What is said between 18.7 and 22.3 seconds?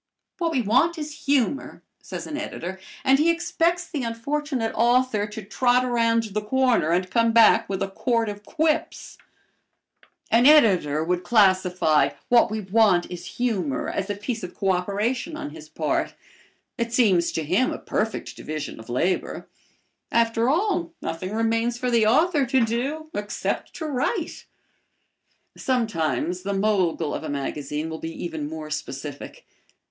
of labor. After all, nothing remains for the